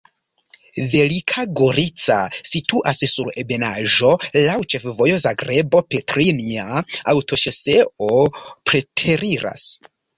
[0.93, 2.17] Velika Gorica
[2.53, 4.15] situas sur ebenaĵo,
[4.49, 6.69] laŭ ĉefvojo Zagrebo-Petrinja,
[7.17, 9.75] aŭtoŝoseo preteriras.